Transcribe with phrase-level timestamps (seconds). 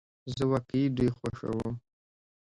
[0.35, 1.73] زه واقعی دوی خوښوم